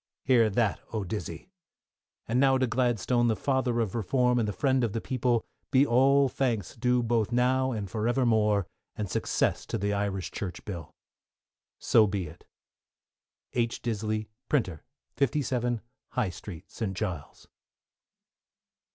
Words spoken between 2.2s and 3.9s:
And now to Gladstone, the father